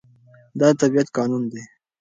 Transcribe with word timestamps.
دا 0.59 0.67
د 0.73 0.77
طبيعت 0.81 1.07
قانون 1.17 1.43
دی. 1.51 1.63